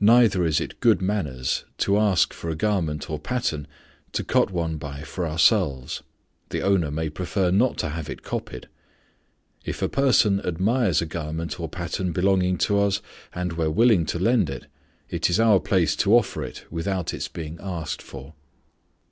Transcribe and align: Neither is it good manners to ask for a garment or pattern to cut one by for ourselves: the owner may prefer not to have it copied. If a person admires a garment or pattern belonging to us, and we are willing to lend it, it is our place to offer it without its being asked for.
Neither 0.00 0.44
is 0.44 0.60
it 0.60 0.78
good 0.80 1.00
manners 1.00 1.64
to 1.78 1.98
ask 1.98 2.34
for 2.34 2.50
a 2.50 2.54
garment 2.54 3.08
or 3.08 3.18
pattern 3.18 3.66
to 4.12 4.22
cut 4.22 4.50
one 4.50 4.76
by 4.76 5.00
for 5.00 5.26
ourselves: 5.26 6.02
the 6.50 6.60
owner 6.60 6.90
may 6.90 7.08
prefer 7.08 7.50
not 7.50 7.78
to 7.78 7.88
have 7.88 8.10
it 8.10 8.22
copied. 8.22 8.68
If 9.64 9.80
a 9.80 9.88
person 9.88 10.42
admires 10.44 11.00
a 11.00 11.06
garment 11.06 11.58
or 11.58 11.70
pattern 11.70 12.12
belonging 12.12 12.58
to 12.58 12.78
us, 12.78 13.00
and 13.32 13.54
we 13.54 13.64
are 13.64 13.70
willing 13.70 14.04
to 14.04 14.18
lend 14.18 14.50
it, 14.50 14.66
it 15.08 15.30
is 15.30 15.40
our 15.40 15.60
place 15.60 15.96
to 15.96 16.14
offer 16.14 16.44
it 16.44 16.66
without 16.70 17.14
its 17.14 17.28
being 17.28 17.56
asked 17.62 18.02
for. 18.02 18.34